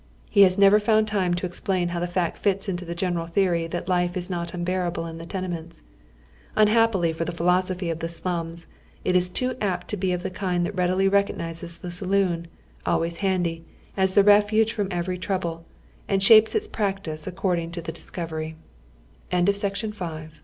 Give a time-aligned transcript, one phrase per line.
[0.35, 3.67] lie has never found time to explain haw the fact fits into his general theory
[3.67, 5.83] that life is not nnbeai'able in the tene ments.
[6.55, 8.65] Unhappily for the philosophy of the slums,
[9.05, 12.47] it is too apt to be of the kind that readily recognizes the saloon,
[12.83, 13.63] always handy,
[13.95, 15.65] as the refuge from every trouble,
[16.09, 17.15] and shapes its practi